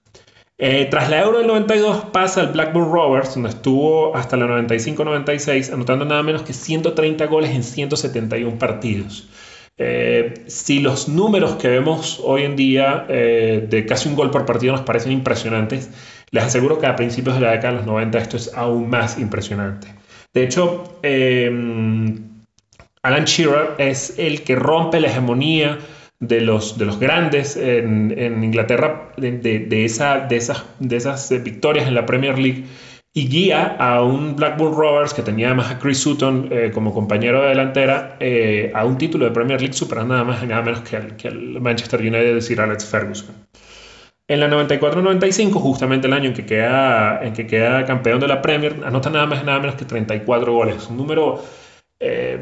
Eh, 0.59 0.85
tras 0.91 1.09
la 1.09 1.21
Euro 1.21 1.39
del 1.39 1.47
92 1.47 2.05
pasa 2.13 2.41
al 2.41 2.49
Blackburn 2.49 2.91
Rovers, 2.91 3.33
donde 3.33 3.49
estuvo 3.49 4.15
hasta 4.15 4.37
la 4.37 4.45
95-96, 4.45 5.73
anotando 5.73 6.05
nada 6.05 6.21
menos 6.21 6.43
que 6.43 6.53
130 6.53 7.25
goles 7.25 7.49
en 7.49 7.63
171 7.63 8.59
partidos. 8.59 9.27
Eh, 9.77 10.45
si 10.47 10.79
los 10.79 11.09
números 11.09 11.55
que 11.55 11.67
vemos 11.67 12.21
hoy 12.23 12.43
en 12.43 12.55
día 12.55 13.05
eh, 13.09 13.65
de 13.69 13.85
casi 13.85 14.07
un 14.07 14.15
gol 14.15 14.31
por 14.31 14.45
partido 14.45 14.71
nos 14.71 14.81
parecen 14.83 15.11
impresionantes, 15.11 15.89
les 16.31 16.43
aseguro 16.45 16.79
que 16.79 16.87
a 16.87 16.95
principios 16.95 17.35
de 17.35 17.41
la 17.41 17.51
década 17.51 17.71
de 17.71 17.77
los 17.79 17.85
90 17.85 18.17
esto 18.17 18.37
es 18.37 18.53
aún 18.53 18.89
más 18.89 19.19
impresionante. 19.19 19.87
De 20.33 20.43
hecho, 20.43 20.97
eh, 21.03 21.47
Alan 23.01 23.25
Shearer 23.25 23.75
es 23.77 24.17
el 24.17 24.43
que 24.43 24.55
rompe 24.55 24.99
la 24.99 25.07
hegemonía 25.07 25.77
de 26.19 26.41
los, 26.41 26.77
de 26.77 26.85
los 26.85 26.99
grandes 26.99 27.57
en, 27.57 28.43
Inglaterra, 28.43 29.11
de, 29.17 29.85
esa, 29.85 30.19
de, 30.21 30.37
esas, 30.37 30.63
de 30.79 30.95
esas 30.95 31.29
victorias 31.43 31.87
en 31.87 31.95
la 31.95 32.05
Premier 32.05 32.39
League 32.39 32.63
y 33.17 33.29
guía 33.29 33.77
a 33.79 34.03
un 34.03 34.35
Blackburn 34.35 34.75
Rovers 34.75 35.13
que 35.13 35.21
tenía 35.21 35.47
además 35.47 35.71
a 35.71 35.79
Chris 35.79 35.99
Sutton 35.99 36.49
eh, 36.51 36.71
como 36.73 36.93
compañero 36.93 37.41
de 37.41 37.47
delantera 37.47 38.17
eh, 38.19 38.73
a 38.75 38.83
un 38.83 38.97
título 38.97 39.23
de 39.23 39.31
Premier 39.31 39.61
League 39.61 39.73
superando 39.73 40.13
nada 40.13 40.25
más 40.25 40.43
y 40.43 40.47
nada 40.47 40.61
menos 40.61 40.81
que 40.81 41.27
el, 41.29 41.61
Manchester 41.61 42.01
United 42.01 42.35
de 42.35 42.41
Sir 42.41 42.59
Alex 42.59 42.83
Ferguson. 42.85 43.33
En 44.27 44.41
la 44.41 44.49
94-95, 44.49 45.53
justamente 45.53 46.07
el 46.07 46.13
año 46.13 46.25
en 46.25 46.33
que, 46.33 46.45
queda, 46.45 47.23
en 47.23 47.31
que 47.31 47.47
queda 47.47 47.85
campeón 47.85 48.19
de 48.19 48.27
la 48.27 48.41
Premier, 48.41 48.81
anota 48.83 49.09
nada 49.09 49.27
más 49.27 49.41
y 49.41 49.45
nada 49.45 49.59
menos 49.59 49.75
que 49.75 49.85
34 49.85 50.51
goles. 50.51 50.85
Un 50.89 50.97
número 50.97 51.41
eh, 52.01 52.37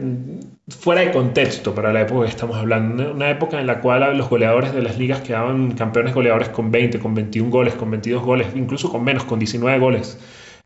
fuera 0.70 1.01
de 1.01 1.12
contexto 1.12 1.75
para 1.75 1.94
la 1.94 2.01
época 2.01 2.24
que 2.24 2.32
estamos 2.32 2.58
hablando. 2.58 3.12
Una 3.12 3.30
época 3.30 3.60
en 3.60 3.68
la 3.68 3.80
cual 3.80 4.18
los 4.18 4.27
goleadores 4.27 4.74
de 4.74 4.82
las 4.82 4.98
ligas 4.98 5.22
quedaban 5.22 5.74
campeones 5.74 6.15
goleadores 6.15 6.50
con 6.50 6.72
20, 6.72 6.98
con 6.98 7.13
21 7.13 7.51
goles, 7.51 7.75
con 7.75 7.92
22 7.92 8.24
goles, 8.24 8.48
incluso 8.56 8.89
con 8.92 9.03
menos, 9.03 9.25
con 9.25 9.38
19 9.38 9.77
goles. 9.77 10.18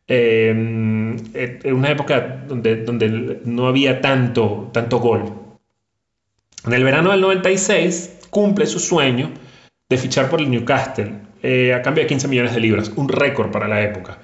Em, 0.10 1.18
en 1.34 1.74
una 1.74 1.92
época 1.92 2.44
donde, 2.48 2.78
donde 2.78 3.42
no 3.44 3.68
había 3.68 4.00
tanto, 4.00 4.70
tanto 4.72 5.00
gol. 5.00 5.34
En 6.66 6.74
el 6.74 6.84
verano 6.84 7.12
del 7.12 7.22
96 7.22 8.28
cumple 8.30 8.66
su 8.68 8.80
sueño 8.80 9.32
de 9.90 9.98
fichar 9.98 10.30
por 10.30 10.40
el 10.40 10.50
Newcastle. 10.50 11.12
eh, 11.44 11.74
a 11.74 11.82
cambio 11.82 12.04
de 12.04 12.08
15 12.08 12.28
millones 12.28 12.54
de 12.54 12.60
libras, 12.60 12.92
un 12.96 13.10
récord 13.10 13.52
para 13.52 13.68
la 13.68 13.82
época. 13.82 14.18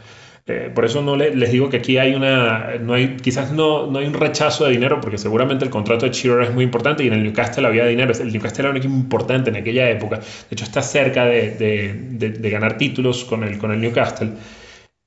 Eh, 0.46 0.70
por 0.74 0.84
eso 0.84 1.02
no 1.02 1.16
les 1.16 1.52
digo 1.52 1.70
que 1.70 1.78
aquí 1.78 1.98
hay 1.98 2.16
una, 2.16 2.74
no 2.82 2.96
hay, 2.96 3.16
quizás 3.16 3.54
no, 3.54 3.88
no 3.88 4.00
hay 4.00 4.08
un 4.08 4.14
rechazo 4.14 4.66
de 4.66 4.72
dinero, 4.72 5.00
porque 5.00 5.18
seguramente 5.18 5.64
el 5.64 5.72
contrato 5.72 6.06
de 6.06 6.12
Shearer 6.12 6.48
es 6.48 6.54
muy 6.54 6.66
importante 6.66 7.04
y 7.04 7.08
en 7.08 7.14
el 7.14 7.24
Newcastle 7.24 7.66
había 7.66 7.86
dinero. 7.86 8.12
El 8.20 8.34
Newcastle 8.34 8.64
era 8.64 8.72
un 8.72 8.78
equipo 8.78 8.94
importante 8.94 9.52
en 9.52 9.58
aquella 9.58 9.90
época. 9.90 10.18
De 10.18 10.24
hecho, 10.52 10.66
está 10.66 10.82
cerca 10.82 11.26
de, 11.26 11.52
de, 11.52 12.30
de, 12.32 12.50
ganar 12.50 12.78
títulos 12.78 13.24
con 13.24 13.44
el, 13.44 13.58
con 13.58 13.72
el 13.72 13.80
Newcastle. 13.80 14.32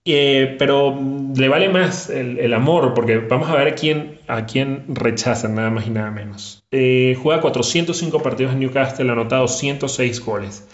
Eh, 0.08 0.54
pero 0.56 0.96
le 1.36 1.48
vale 1.48 1.68
más 1.68 2.08
el, 2.10 2.54
amor, 2.54 2.94
porque 2.94 3.18
vamos 3.18 3.50
a 3.50 3.56
ver 3.56 3.68
a 3.68 3.74
quién, 3.74 4.20
a 4.28 4.46
quién 4.46 4.84
rechazan, 4.88 5.56
nada 5.56 5.70
más 5.70 5.86
y 5.88 5.90
nada 5.90 6.12
menos. 6.12 6.62
Eh, 6.70 7.18
juega 7.20 7.40
405 7.40 8.22
partidos 8.22 8.52
en 8.52 8.60
Newcastle, 8.60 9.08
ha 9.08 9.12
anotado 9.12 9.48
106 9.48 10.24
goles. 10.24 10.68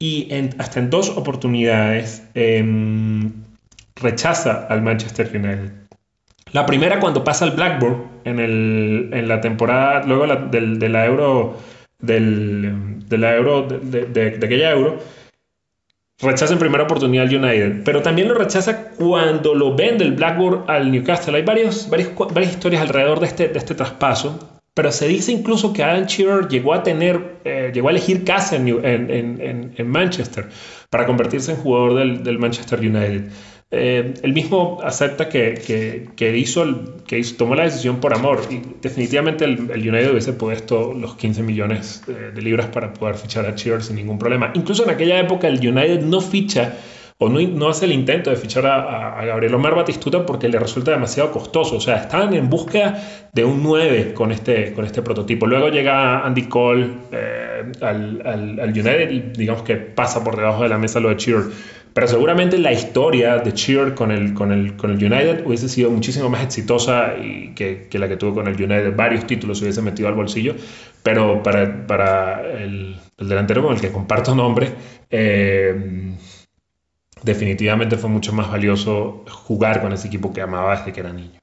Y 0.00 0.28
hasta 0.58 0.80
en 0.80 0.90
dos 0.90 1.10
oportunidades 1.10 2.24
eh, 2.34 2.62
rechaza 3.94 4.66
al 4.68 4.82
Manchester 4.82 5.30
United. 5.32 5.72
La 6.52 6.66
primera 6.66 6.98
cuando 7.00 7.22
pasa 7.22 7.44
al 7.44 7.52
Blackburn 7.52 8.04
en, 8.24 8.40
el, 8.40 9.10
en 9.12 9.28
la 9.28 9.40
temporada, 9.40 10.04
luego 10.04 10.26
del, 10.26 10.78
de 10.78 10.88
la 10.88 11.06
Euro, 11.06 11.56
del, 12.00 13.08
de 13.08 13.18
la 13.18 13.36
Euro, 13.36 13.62
de, 13.62 14.40
aquella 14.42 14.70
Euro, 14.70 14.98
rechaza 16.20 16.52
en 16.52 16.58
primera 16.58 16.84
oportunidad 16.84 17.26
al 17.26 17.34
United, 17.34 17.82
pero 17.84 18.02
también 18.02 18.28
lo 18.28 18.34
rechaza 18.34 18.90
cuando 18.90 19.54
lo 19.54 19.74
vende 19.74 20.04
el 20.04 20.12
Blackburn 20.12 20.64
al 20.66 20.90
Newcastle. 20.90 21.36
Hay 21.36 21.42
varios, 21.42 21.90
varios, 21.90 22.10
varias 22.32 22.52
historias 22.52 22.82
alrededor 22.82 23.20
de 23.20 23.26
este, 23.26 23.48
de 23.48 23.58
este 23.58 23.74
traspaso, 23.74 24.58
pero 24.72 24.92
se 24.92 25.08
dice 25.08 25.32
incluso 25.32 25.72
que 25.72 25.82
Alan 25.82 26.06
Shearer 26.06 26.48
llegó 26.48 26.74
a 26.74 26.82
tener, 26.82 27.38
eh, 27.44 27.70
llegó 27.72 27.88
a 27.88 27.90
elegir 27.90 28.24
casa 28.24 28.56
en, 28.56 29.86
Manchester 29.86 30.48
para 30.90 31.06
convertirse 31.06 31.52
en 31.52 31.58
jugador 31.58 32.22
del 32.22 32.38
Manchester 32.38 32.80
United. 32.80 33.30
Eh, 33.70 34.14
él 34.22 34.32
mismo 34.32 34.78
acepta 34.82 35.28
que, 35.28 36.08
tomó 37.36 37.54
la 37.56 37.64
decisión 37.64 37.98
por 37.98 38.14
amor 38.14 38.42
y 38.48 38.62
definitivamente 38.80 39.44
el, 39.44 39.70
el 39.70 39.88
United 39.88 40.12
hubiese 40.12 40.32
puesto 40.34 40.94
los 40.94 41.16
15 41.16 41.42
millones 41.42 42.04
de, 42.06 42.30
de 42.30 42.42
libras 42.42 42.66
para 42.68 42.92
poder 42.92 43.16
fichar 43.16 43.44
a 43.46 43.54
Cheer 43.54 43.82
sin 43.82 43.96
ningún 43.96 44.18
problema. 44.18 44.52
Incluso 44.54 44.84
en 44.84 44.90
aquella 44.90 45.18
época 45.18 45.48
el 45.48 45.58
United 45.58 46.02
no 46.02 46.20
ficha 46.20 46.76
o 47.18 47.30
no, 47.30 47.68
hace 47.68 47.86
el 47.86 47.92
intento 47.92 48.28
de 48.28 48.36
fichar 48.36 48.66
a, 48.66 49.24
Gabriel 49.24 49.54
Omar 49.54 49.74
Batistuta 49.74 50.26
porque 50.26 50.50
le 50.50 50.58
resulta 50.58 50.90
demasiado 50.90 51.32
costoso. 51.32 51.76
O 51.76 51.80
sea, 51.80 51.96
estaban 51.96 52.34
en 52.34 52.50
búsqueda 52.50 53.30
de 53.32 53.42
un 53.42 53.62
9 53.62 54.12
con 54.12 54.32
este, 54.32 54.74
con 54.74 54.84
este 54.84 55.00
prototipo. 55.00 55.46
Luego 55.46 55.68
llega 55.70 56.26
Andy 56.26 56.42
Cole 56.42 56.90
eh, 57.12 57.72
al, 57.80 58.70
United 58.70 59.10
y 59.10 59.20
digamos 59.34 59.62
que 59.62 59.76
pasa 59.76 60.22
por 60.22 60.36
debajo 60.36 60.62
de 60.62 60.68
la 60.68 60.76
mesa 60.76 61.00
lo 61.00 61.08
de 61.08 61.16
Cheer 61.16 61.44
pero 61.96 62.08
seguramente 62.08 62.58
la 62.58 62.72
historia 62.72 63.38
de 63.38 63.54
Cheer 63.54 63.94
con 63.94 64.10
el, 64.10 64.34
con 64.34 64.52
el, 64.52 64.76
con 64.76 64.90
el 64.90 65.02
United 65.02 65.46
hubiese 65.46 65.66
sido 65.66 65.90
muchísimo 65.90 66.28
más 66.28 66.42
exitosa 66.44 67.16
y 67.16 67.54
que, 67.54 67.88
que, 67.88 67.98
la 67.98 68.06
que 68.06 68.18
tuvo 68.18 68.34
con 68.34 68.48
el 68.48 68.54
United. 68.54 68.94
Varios 68.94 69.26
títulos 69.26 69.56
se 69.56 69.64
hubiese 69.64 69.80
metido 69.80 70.06
al 70.06 70.14
bolsillo, 70.14 70.54
pero 71.02 71.42
para, 71.42 71.86
para 71.86 72.42
el, 72.52 72.96
el, 73.16 73.28
delantero 73.30 73.62
con 73.62 73.74
el 73.74 73.80
que 73.80 73.90
comparto 73.90 74.34
nombre, 74.34 74.74
eh, 75.08 76.12
definitivamente 77.22 77.96
fue 77.96 78.10
mucho 78.10 78.30
más 78.34 78.50
valioso 78.50 79.24
jugar 79.30 79.80
con 79.80 79.94
ese 79.94 80.08
equipo 80.08 80.34
que 80.34 80.42
amaba 80.42 80.76
desde 80.76 80.92
que 80.92 81.00
era 81.00 81.14
niño. 81.14 81.40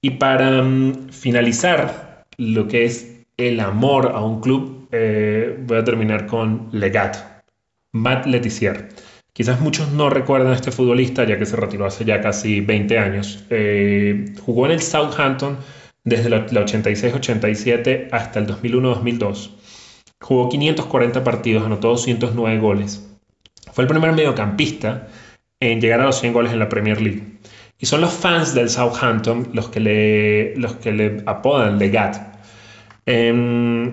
Y 0.00 0.12
para 0.12 0.62
um, 0.62 1.10
finalizar 1.10 2.24
lo 2.38 2.66
que 2.66 2.86
es 2.86 3.26
el 3.36 3.60
amor 3.60 4.12
a 4.14 4.24
un 4.24 4.40
club, 4.40 4.88
eh, 4.90 5.54
voy 5.66 5.76
a 5.76 5.84
terminar 5.84 6.24
con 6.24 6.70
Legato, 6.72 7.18
Matt 7.92 8.24
Letizier. 8.24 8.88
Quizás 9.34 9.60
muchos 9.60 9.90
no 9.90 10.10
recuerdan 10.10 10.52
a 10.52 10.54
este 10.54 10.70
futbolista, 10.70 11.24
ya 11.24 11.36
que 11.40 11.44
se 11.44 11.56
retiró 11.56 11.86
hace 11.86 12.04
ya 12.04 12.20
casi 12.20 12.60
20 12.60 12.98
años. 13.00 13.44
Eh, 13.50 14.32
jugó 14.40 14.66
en 14.66 14.72
el 14.72 14.80
Southampton 14.80 15.58
desde 16.04 16.30
la, 16.30 16.46
la 16.52 16.64
86-87 16.64 18.10
hasta 18.12 18.38
el 18.38 18.46
2001-2002. 18.46 19.50
Jugó 20.20 20.48
540 20.48 21.24
partidos, 21.24 21.64
anotó 21.64 21.88
209 21.88 22.60
goles. 22.60 23.10
Fue 23.72 23.82
el 23.82 23.88
primer 23.88 24.12
mediocampista 24.12 25.08
en 25.58 25.80
llegar 25.80 26.00
a 26.00 26.04
los 26.04 26.20
100 26.20 26.32
goles 26.32 26.52
en 26.52 26.60
la 26.60 26.68
Premier 26.68 27.02
League. 27.02 27.40
Y 27.80 27.86
son 27.86 28.02
los 28.02 28.12
fans 28.12 28.54
del 28.54 28.70
Southampton 28.70 29.50
los 29.52 29.68
que 29.68 29.80
le, 29.80 30.56
los 30.56 30.76
que 30.76 30.92
le 30.92 31.24
apodan 31.26 31.80
Legat. 31.80 32.38
Eh, 33.06 33.92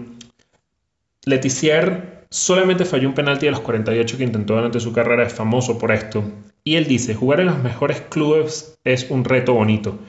Letizier 1.26 2.21
Solamente 2.34 2.86
falló 2.86 3.10
un 3.10 3.14
penalti 3.14 3.46
de 3.46 3.52
los 3.52 3.60
48 3.60 4.18
que 4.18 4.24
intentó 4.24 4.56
durante 4.56 4.80
su 4.80 4.94
carrera, 4.94 5.24
es 5.24 5.34
famoso 5.34 5.78
por 5.78 5.92
esto. 5.92 6.24
Y 6.64 6.76
él 6.76 6.86
dice, 6.86 7.14
jugar 7.14 7.42
en 7.42 7.48
los 7.48 7.62
mejores 7.62 8.00
clubes 8.10 8.80
es 8.86 9.12
un 9.12 9.26
reto 9.26 9.54
bonito, 9.54 10.00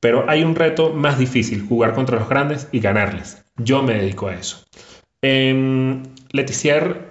pero 0.00 0.28
hay 0.28 0.42
un 0.42 0.56
reto 0.56 0.90
más 0.90 1.18
difícil, 1.18 1.64
jugar 1.68 1.94
contra 1.94 2.18
los 2.18 2.28
grandes 2.28 2.68
y 2.72 2.80
ganarles. 2.80 3.44
Yo 3.56 3.80
me 3.82 3.94
dedico 3.94 4.26
a 4.26 4.34
eso. 4.34 4.64
Eh, 5.22 6.02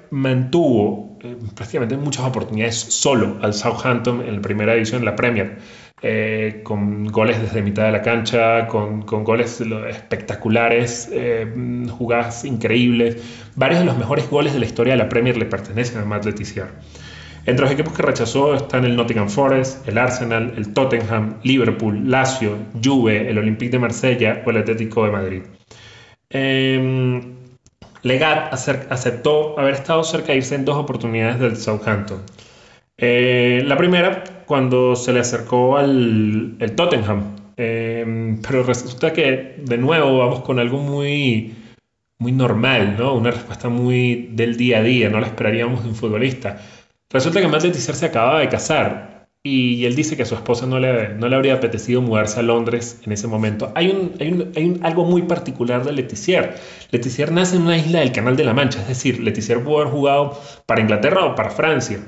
mantuvo 0.10 1.18
eh, 1.22 1.38
prácticamente 1.56 1.96
muchas 1.96 2.26
oportunidades 2.26 2.76
solo 2.76 3.38
al 3.42 3.54
Southampton 3.54 4.22
en 4.28 4.36
la 4.36 4.42
primera 4.42 4.74
división 4.74 5.06
la 5.06 5.16
Premier. 5.16 5.60
Eh, 6.04 6.62
con 6.64 7.06
goles 7.06 7.40
desde 7.40 7.62
mitad 7.62 7.86
de 7.86 7.92
la 7.92 8.02
cancha, 8.02 8.66
con, 8.66 9.02
goles 9.06 9.62
espectaculares, 9.62 11.08
eh, 11.12 11.46
jugadas 11.92 12.44
increíbles. 12.44 13.18
Varios 13.56 13.82
de 13.82 13.86
los 13.86 13.98
mejores 14.00 14.28
goles 14.28 14.54
de 14.54 14.60
la 14.60 14.66
historia 14.66 14.94
de 14.94 14.98
la 14.98 15.10
Premier 15.10 15.38
le 15.38 15.46
pertenecen 15.46 16.02
a 16.02 16.06
Matt 16.06 16.26
Letizier. 16.26 16.70
Entre 17.46 17.64
los 17.64 17.72
equipos 17.72 17.94
que 17.94 18.02
rechazó 18.02 18.56
están 18.56 18.84
el 18.86 18.96
Nottingham 18.96 19.30
Forest, 19.30 19.88
el 19.88 20.00
Arsenal, 20.00 20.54
el 20.58 20.74
Tottenham, 20.74 21.36
Liverpool, 21.44 22.10
Lazio, 22.10 22.58
Juve, 22.84 23.30
el 23.30 23.38
Olympique 23.38 23.72
de 23.72 23.80
Marsella 23.80 24.42
o 24.44 24.50
el 24.50 24.58
Atlético 24.58 25.06
de 25.06 25.12
Madrid. 25.12 25.42
Eh, 26.32 27.22
Legat 28.02 28.54
aceptó 28.54 29.60
haber 29.60 29.76
estado 29.76 30.04
cerca 30.04 30.32
de 30.32 30.38
irse 30.38 30.56
en 30.56 30.66
dos 30.66 30.78
oportunidades 30.78 31.40
del 31.40 31.58
Southampton. 31.58 32.22
Eh, 33.04 33.64
la 33.66 33.76
primera, 33.78 34.24
cuando 34.46 34.96
se 34.96 35.12
le 35.12 35.20
acercó 35.20 35.76
al 35.78 36.56
Tottenham. 36.76 37.36
Eh, 37.58 38.38
pero 38.48 38.64
resulta 38.64 39.12
que, 39.12 39.56
de 39.58 39.78
nuevo, 39.78 40.20
vamos 40.20 40.42
con 40.42 40.60
algo 40.60 40.78
muy, 40.78 41.56
muy 42.20 42.32
normal, 42.32 42.96
¿no? 42.98 43.16
Una 43.16 43.32
respuesta 43.32 43.70
muy 43.70 44.30
del 44.34 44.56
día 44.56 44.80
a 44.80 44.84
día, 44.84 45.10
no 45.10 45.20
la 45.20 45.28
esperaríamos 45.28 45.84
de 45.84 45.90
un 45.90 45.96
futbolista. 45.96 46.62
Resulta 47.10 47.42
que 47.42 47.48
Matt 47.48 47.64
Letizier 47.64 47.96
se 47.96 48.06
acababa 48.06 48.40
de 48.40 48.50
casar 48.50 49.28
y 49.44 49.86
él 49.86 49.96
dice 49.96 50.16
que 50.16 50.22
a 50.22 50.26
su 50.26 50.36
esposa 50.36 50.68
no 50.68 50.80
le, 50.80 51.16
no 51.16 51.28
le 51.28 51.36
habría 51.36 51.56
apetecido 51.56 52.02
mudarse 52.02 52.40
a 52.40 52.44
Londres 52.44 53.02
en 53.04 53.12
ese 53.12 53.28
momento. 53.28 53.72
Hay, 53.76 53.90
un, 53.90 54.14
hay, 54.20 54.32
un, 54.32 54.52
hay 54.56 54.66
un, 54.66 54.86
algo 54.86 55.06
muy 55.06 55.24
particular 55.24 55.84
de 55.84 55.92
Letizier. 55.92 56.56
Letizier 56.92 57.32
nace 57.32 57.56
en 57.56 57.64
una 57.64 57.78
isla 57.78 58.00
del 58.00 58.12
Canal 58.12 58.38
de 58.38 58.44
la 58.44 58.54
Mancha, 58.54 58.80
es 58.82 58.88
decir, 58.88 59.20
Letizier 59.20 59.64
pudo 59.64 59.82
haber 59.82 59.92
jugado 59.92 60.40
para 60.68 60.82
Inglaterra 60.82 61.26
o 61.26 61.36
para 61.36 61.50
Francia. 61.50 62.00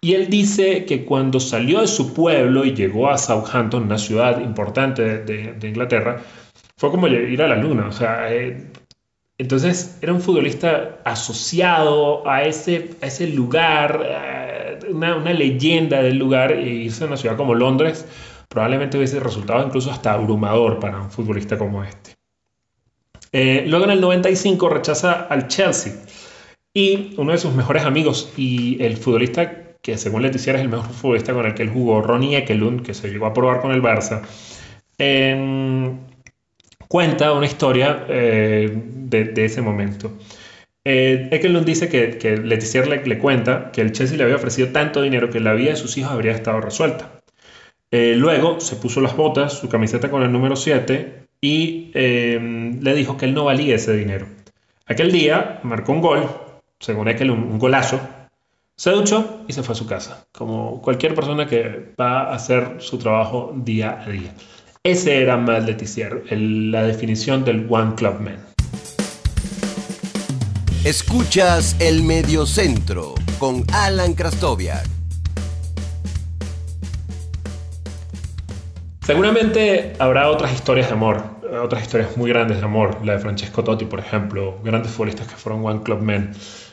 Y 0.00 0.14
él 0.14 0.28
dice 0.28 0.84
que 0.84 1.04
cuando 1.04 1.40
salió 1.40 1.80
de 1.80 1.86
su 1.86 2.14
pueblo 2.14 2.64
y 2.64 2.74
llegó 2.74 3.10
a 3.10 3.18
Southampton, 3.18 3.84
una 3.84 3.98
ciudad 3.98 4.40
importante 4.40 5.18
de, 5.18 5.68
Inglaterra, 5.68 6.22
fue 6.76 6.90
como 6.90 7.08
ir 7.08 7.42
a 7.42 7.48
la 7.48 7.56
luna. 7.56 7.88
O 7.88 7.92
sea, 7.92 8.32
eh, 8.32 8.70
entonces 9.38 9.98
era 10.00 10.12
un 10.12 10.20
futbolista 10.20 10.98
asociado 11.04 12.28
a 12.28 12.42
ese, 12.42 13.26
lugar, 13.34 14.02
eh, 14.04 14.78
una, 14.90 15.16
una, 15.16 15.32
leyenda 15.32 16.02
del 16.02 16.16
lugar, 16.16 16.52
e 16.52 16.68
irse 16.68 17.04
a 17.04 17.06
una 17.08 17.16
ciudad 17.16 17.36
como 17.36 17.54
Londres 17.54 18.06
probablemente 18.48 18.96
hubiese 18.96 19.20
resultado 19.20 19.64
incluso 19.64 19.90
hasta 19.90 20.12
abrumador 20.12 20.80
para 20.80 21.00
un 21.00 21.10
futbolista 21.10 21.58
como 21.58 21.84
este. 21.84 22.16
Eh, 23.32 23.64
luego 23.66 23.84
en 23.84 23.90
el 23.90 24.00
95 24.00 24.68
rechaza 24.70 25.26
al 25.28 25.48
Chelsea 25.48 25.92
y 26.72 27.14
uno 27.18 27.32
de 27.32 27.38
sus 27.38 27.54
mejores 27.54 27.84
amigos 27.84 28.32
y 28.36 28.82
el 28.82 28.96
futbolista 28.96 29.67
que 29.88 29.96
según 29.96 30.20
Leticia 30.20 30.52
es 30.52 30.60
el 30.60 30.68
mejor 30.68 30.90
futbolista 30.90 31.32
con 31.32 31.46
el 31.46 31.54
que 31.54 31.62
él 31.62 31.70
jugó, 31.70 32.02
Ronnie 32.02 32.36
Ekelund, 32.36 32.82
que 32.82 32.92
se 32.92 33.08
llegó 33.08 33.24
a 33.24 33.32
probar 33.32 33.62
con 33.62 33.72
el 33.72 33.80
Barça, 33.80 34.20
eh, 34.98 35.90
cuenta 36.88 37.32
una 37.32 37.46
historia 37.46 38.04
eh, 38.06 38.70
de, 38.70 39.44
ese 39.46 39.62
momento. 39.62 40.12
Eh, 40.84 41.30
Ekelund 41.32 41.64
dice 41.64 41.88
que, 41.88 42.36
Leticia 42.36 42.84
le, 42.84 43.02
le, 43.02 43.18
cuenta 43.18 43.70
que 43.72 43.80
el 43.80 43.92
Chelsea 43.92 44.18
le 44.18 44.24
había 44.24 44.36
ofrecido 44.36 44.68
tanto 44.72 45.00
dinero 45.00 45.30
que 45.30 45.40
la 45.40 45.54
vida 45.54 45.70
de 45.70 45.76
sus 45.76 45.96
hijos 45.96 46.12
habría 46.12 46.32
estado 46.32 46.60
resuelta. 46.60 47.22
Eh, 47.90 48.12
luego 48.14 48.60
se 48.60 48.76
puso 48.76 49.00
las 49.00 49.16
botas, 49.16 49.54
su 49.54 49.70
camiseta 49.70 50.10
con 50.10 50.22
el 50.22 50.30
número 50.30 50.54
7 50.54 51.28
y 51.40 51.92
le 51.94 52.94
dijo 52.94 53.16
que 53.16 53.24
él 53.24 53.32
no 53.32 53.44
valía 53.44 53.76
ese 53.76 53.96
dinero. 53.96 54.26
Aquel 54.84 55.12
día 55.12 55.60
marcó 55.62 55.92
un 55.92 56.02
gol, 56.02 56.28
según 56.78 57.08
Ekelund, 57.08 57.50
un 57.50 57.58
golazo, 57.58 58.17
se 58.78 58.92
duchó 58.92 59.40
y 59.48 59.52
se 59.52 59.64
fue 59.64 59.72
a 59.72 59.76
su 59.76 59.86
casa, 59.86 60.24
como 60.30 60.80
cualquier 60.80 61.12
persona 61.12 61.48
que 61.48 61.94
va 62.00 62.30
a 62.30 62.34
hacer 62.36 62.76
su 62.78 62.96
trabajo 62.96 63.52
día 63.56 64.00
a 64.06 64.08
día. 64.08 64.32
Ese 64.84 65.20
era 65.20 65.36
Matt 65.36 65.64
Letizier, 65.64 66.22
el, 66.30 66.70
la 66.70 66.84
definición 66.84 67.44
del 67.44 67.66
One 67.68 67.96
Club 67.96 68.20
Man. 68.20 68.38
Escuchas 70.84 71.74
el 71.80 72.04
Mediocentro 72.04 73.16
con 73.40 73.64
Alan 73.72 74.14
Krastoviak. 74.14 74.86
Seguramente 79.02 79.94
habrá 79.98 80.30
otras 80.30 80.52
historias 80.52 80.86
de 80.86 80.92
amor, 80.92 81.24
otras 81.64 81.82
historias 81.82 82.16
muy 82.16 82.30
grandes 82.30 82.58
de 82.58 82.64
amor, 82.64 83.04
la 83.04 83.14
de 83.14 83.18
Francesco 83.18 83.64
Totti, 83.64 83.86
por 83.86 83.98
ejemplo, 83.98 84.60
grandes 84.62 84.92
futbolistas 84.92 85.26
que 85.26 85.34
fueron 85.34 85.66
One 85.66 85.82
Club 85.82 86.00
Men, 86.00 86.32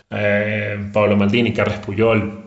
eh, 0.10 0.90
Pablo 0.94 1.18
Maldini, 1.18 1.54
Carles 1.54 1.80
Puyol. 1.80 2.44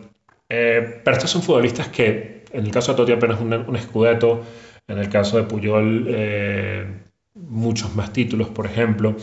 Eh, 0.47 1.01
pero 1.03 1.17
estos 1.17 1.29
son 1.29 1.43
futbolistas 1.43 1.89
que, 1.89 2.43
en 2.51 2.65
el 2.65 2.71
caso 2.71 2.91
de 2.91 2.97
Totti 2.97 3.11
apenas 3.11 3.39
un, 3.39 3.53
un 3.53 3.75
escudeto, 3.75 4.43
en 4.87 4.97
el 4.97 5.09
caso 5.09 5.37
de 5.37 5.43
Puyol 5.43 6.05
eh, 6.09 6.85
muchos 7.35 7.95
más 7.95 8.11
títulos, 8.11 8.49
por 8.49 8.65
ejemplo. 8.65 9.15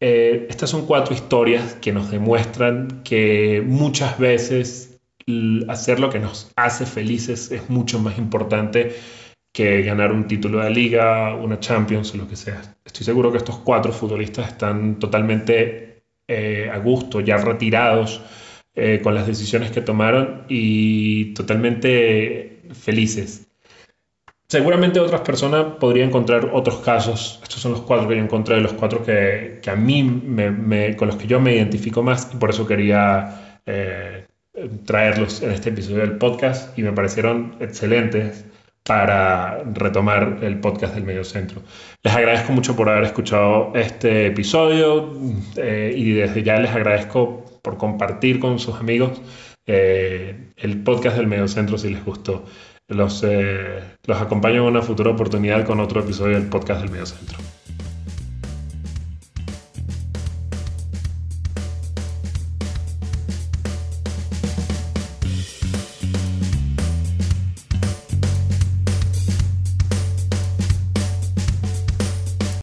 estas 0.00 0.68
son 0.68 0.86
cuatro 0.86 1.14
historias 1.14 1.74
que 1.74 1.92
nos 1.92 2.10
demuestran 2.10 3.02
que 3.04 3.62
muchas 3.64 4.18
veces 4.18 4.98
hacer 5.68 6.00
lo 6.00 6.10
que 6.10 6.18
nos 6.18 6.50
hace 6.56 6.86
felices 6.86 7.52
es 7.52 7.70
mucho 7.70 8.00
más 8.00 8.18
importante 8.18 8.96
que 9.52 9.82
ganar 9.82 10.12
un 10.12 10.26
título 10.26 10.60
de 10.60 10.70
liga, 10.70 11.34
una 11.34 11.60
Champions 11.60 12.14
o 12.14 12.16
lo 12.16 12.26
que 12.26 12.36
sea. 12.36 12.60
Estoy 12.84 13.04
seguro 13.04 13.30
que 13.30 13.38
estos 13.38 13.58
cuatro 13.58 13.92
futbolistas 13.92 14.48
están 14.48 14.98
totalmente 14.98 15.91
eh, 16.32 16.70
a 16.70 16.78
gusto, 16.78 17.20
ya 17.20 17.36
retirados 17.36 18.22
eh, 18.74 19.00
con 19.02 19.14
las 19.14 19.26
decisiones 19.26 19.70
que 19.70 19.82
tomaron 19.82 20.44
y 20.48 21.34
totalmente 21.34 22.62
felices. 22.72 23.46
Seguramente 24.48 25.00
otras 25.00 25.22
personas 25.22 25.76
podrían 25.80 26.08
encontrar 26.08 26.50
otros 26.52 26.78
casos. 26.78 27.40
Estos 27.42 27.60
son 27.60 27.72
los 27.72 27.82
cuatro 27.82 28.08
que 28.08 28.16
yo 28.16 28.22
encontré, 28.22 28.60
los 28.60 28.72
cuatro 28.72 29.02
que, 29.02 29.60
que 29.62 29.70
a 29.70 29.76
mí 29.76 30.02
me, 30.02 30.96
con 30.96 31.08
los 31.08 31.16
que 31.16 31.26
yo 31.26 31.40
me 31.40 31.54
identifico 31.54 32.02
más 32.02 32.30
y 32.32 32.36
por 32.36 32.50
eso 32.50 32.66
quería 32.66 33.60
eh, 33.66 34.26
traerlos 34.84 35.42
en 35.42 35.52
este 35.52 35.70
episodio 35.70 36.00
del 36.00 36.18
podcast 36.18 36.78
y 36.78 36.82
me 36.82 36.92
parecieron 36.92 37.56
excelentes 37.60 38.44
para 38.84 39.62
retomar 39.64 40.38
el 40.42 40.58
podcast 40.58 40.94
del 40.94 41.04
Medio 41.04 41.24
Centro. 41.24 41.62
Les 42.02 42.14
agradezco 42.14 42.52
mucho 42.52 42.74
por 42.74 42.88
haber 42.88 43.04
escuchado 43.04 43.72
este 43.74 44.26
episodio 44.26 45.12
eh, 45.56 45.92
y 45.96 46.12
desde 46.12 46.42
ya 46.42 46.58
les 46.58 46.72
agradezco 46.72 47.44
por 47.62 47.76
compartir 47.76 48.40
con 48.40 48.58
sus 48.58 48.74
amigos 48.74 49.20
eh, 49.66 50.50
el 50.56 50.82
podcast 50.82 51.16
del 51.16 51.28
Medio 51.28 51.46
Centro 51.48 51.78
si 51.78 51.90
les 51.90 52.04
gustó. 52.04 52.44
Los, 52.88 53.22
eh, 53.24 53.80
los 54.04 54.20
acompaño 54.20 54.56
en 54.56 54.62
una 54.62 54.82
futura 54.82 55.10
oportunidad 55.10 55.64
con 55.64 55.80
otro 55.80 56.00
episodio 56.00 56.38
del 56.38 56.48
podcast 56.48 56.80
del 56.82 56.90
Medio 56.90 57.06
Centro. 57.06 57.38